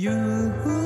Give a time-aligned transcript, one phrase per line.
[0.00, 0.77] 有。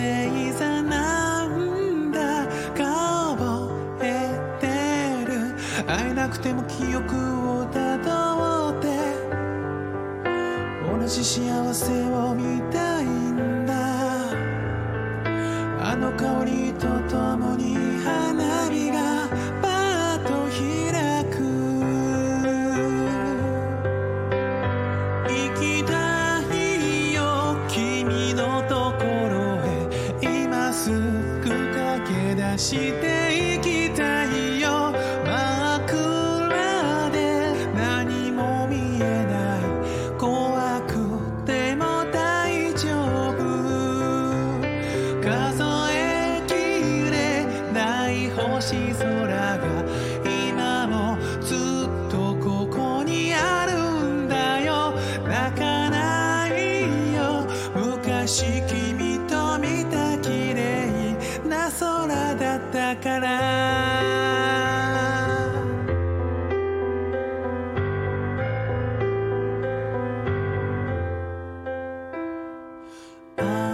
[0.00, 2.46] 星座なんだ。
[2.74, 4.66] か覚えて
[5.30, 5.54] る。
[5.86, 8.88] 会えなくても記憶をたどって。
[10.90, 12.89] 同じ幸せを見た
[48.76, 49.84] 空が
[50.24, 51.58] 今もずっ
[52.10, 53.72] とここにある
[54.24, 54.94] んだよ。
[55.26, 56.82] 泣かない
[57.14, 57.46] よ。
[57.74, 61.16] 昔君と見た綺麗
[61.48, 63.30] な空だったから。
[73.36, 73.69] あ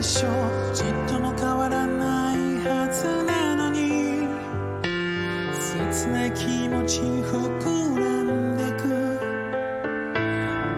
[0.00, 0.32] でしょう。
[0.74, 4.26] ちっとも変わらないはずなのに。
[5.52, 8.88] 切ない気持ち膨らんでく。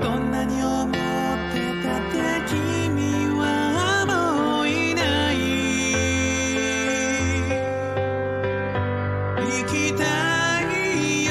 [0.03, 2.19] どんなに思ってたって
[2.51, 3.43] 君は
[4.11, 5.01] もういな
[5.31, 5.35] い。
[9.39, 10.03] 行きた
[10.63, 11.31] いよ。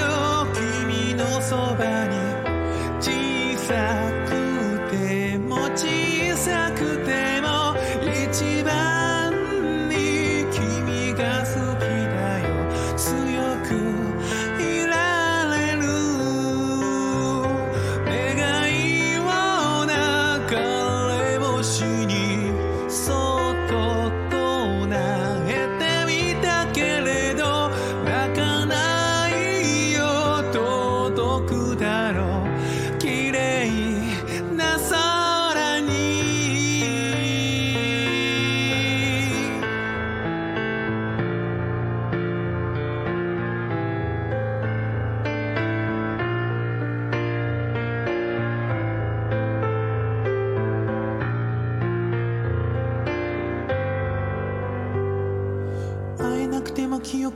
[0.55, 2.15] 君のそばに。
[3.01, 3.11] 小
[3.57, 3.73] さ
[4.15, 4.20] く
[21.61, 22.00] れ星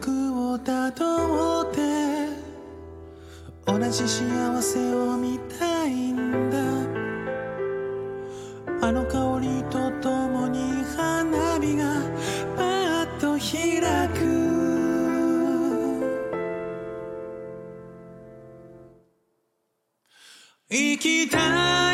[0.02, 1.80] をたどって
[3.66, 6.58] 同じ幸せを見たいんだ。
[8.82, 12.02] あの香りとともに花火が
[12.56, 12.64] パ
[13.04, 14.46] ッと開く。
[20.70, 21.85] 生きたい。